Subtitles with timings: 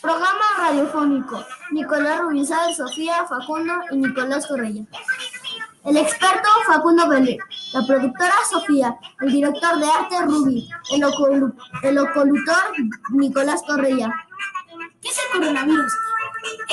[0.00, 1.44] Programa radiofónico.
[1.70, 4.84] Nicolás Rubizal, Sofía, Facundo y Nicolás Correia.
[5.84, 7.38] El experto Facundo Vélez,
[7.72, 12.56] la productora Sofía, el director de arte Rubi, el, ocolu- el ocolutor
[13.10, 14.12] Nicolás Correia.
[15.00, 15.92] ¿Qué es el coronavirus?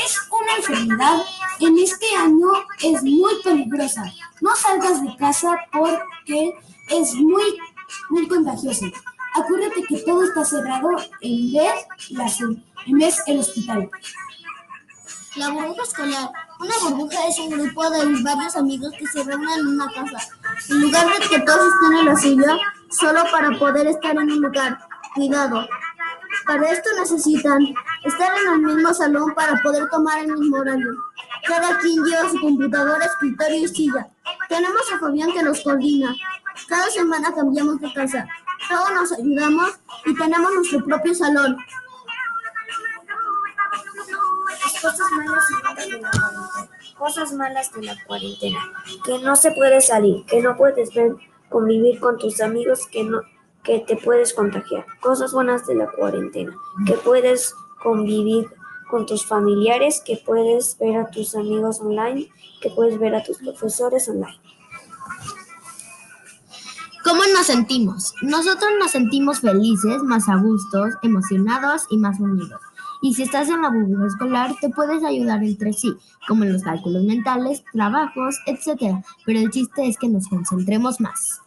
[0.03, 1.21] Es una enfermedad.
[1.59, 2.47] En este año
[2.83, 4.03] es muy peligrosa.
[4.41, 6.53] No salgas de casa porque
[6.89, 7.57] es muy,
[8.09, 8.85] muy contagiosa.
[9.39, 10.89] Acuérdate que todo está cerrado
[11.21, 11.73] en vez,
[12.09, 13.89] las, en vez el hospital.
[15.35, 16.29] La burbuja escolar.
[16.59, 20.27] Una burbuja es un grupo de varios amigos que se reúnen en una casa.
[20.69, 22.57] En lugar de que todos estén en la suya,
[22.89, 24.77] solo para poder estar en un lugar.
[25.15, 25.65] Cuidado.
[26.45, 27.61] Para esto necesitan
[28.03, 30.91] estar en el mismo salón para poder tomar el mismo horario.
[31.47, 34.09] Cada quien lleva su computadora, escritorio y silla.
[34.49, 36.13] Tenemos a Fabián que nos coordina.
[36.67, 38.27] Cada semana cambiamos de casa.
[38.69, 41.57] Todos nos ayudamos y tenemos nuestro propio salón.
[44.81, 45.45] Cosas malas.
[46.97, 48.59] Cosas malas de la cuarentena.
[49.03, 51.15] Que no se puede salir, que no puedes ver,
[51.49, 53.21] convivir con tus amigos, que no
[53.63, 54.85] que te puedes contagiar.
[55.01, 56.55] Cosas buenas de la cuarentena.
[56.85, 58.47] Que puedes convivir
[58.89, 63.37] con tus familiares, que puedes ver a tus amigos online, que puedes ver a tus
[63.37, 64.39] profesores online.
[67.09, 68.13] ¿Cómo nos sentimos?
[68.21, 72.61] Nosotros nos sentimos felices, más a gustos, emocionados y más unidos.
[73.01, 75.91] Y si estás en la burbuja escolar, te puedes ayudar entre sí,
[76.27, 79.03] como en los cálculos mentales, trabajos, etc.
[79.25, 81.41] Pero el chiste es que nos concentremos más.